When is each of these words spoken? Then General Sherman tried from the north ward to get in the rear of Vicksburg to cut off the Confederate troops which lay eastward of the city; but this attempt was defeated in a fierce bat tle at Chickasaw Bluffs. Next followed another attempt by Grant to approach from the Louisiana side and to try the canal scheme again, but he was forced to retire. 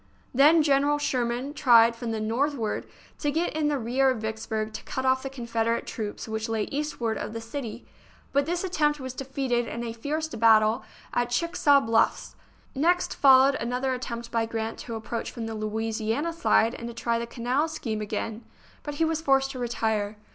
Then 0.33 0.63
General 0.63 0.97
Sherman 0.97 1.53
tried 1.53 1.95
from 1.95 2.09
the 2.09 2.19
north 2.19 2.55
ward 2.55 2.87
to 3.19 3.29
get 3.29 3.55
in 3.55 3.67
the 3.67 3.77
rear 3.77 4.09
of 4.09 4.17
Vicksburg 4.21 4.73
to 4.73 4.83
cut 4.83 5.05
off 5.05 5.21
the 5.21 5.29
Confederate 5.29 5.85
troops 5.85 6.27
which 6.27 6.49
lay 6.49 6.63
eastward 6.71 7.19
of 7.19 7.33
the 7.33 7.39
city; 7.39 7.85
but 8.33 8.47
this 8.47 8.63
attempt 8.63 8.99
was 8.99 9.13
defeated 9.13 9.67
in 9.67 9.83
a 9.83 9.93
fierce 9.93 10.27
bat 10.29 10.61
tle 10.63 10.83
at 11.13 11.29
Chickasaw 11.29 11.81
Bluffs. 11.81 12.35
Next 12.73 13.13
followed 13.15 13.53
another 13.59 13.93
attempt 13.93 14.31
by 14.31 14.47
Grant 14.47 14.79
to 14.79 14.95
approach 14.95 15.29
from 15.29 15.45
the 15.45 15.53
Louisiana 15.53 16.33
side 16.33 16.73
and 16.73 16.87
to 16.87 16.95
try 16.95 17.19
the 17.19 17.27
canal 17.27 17.67
scheme 17.67 18.01
again, 18.01 18.43
but 18.81 18.95
he 18.95 19.05
was 19.05 19.21
forced 19.21 19.51
to 19.51 19.59
retire. 19.59 20.17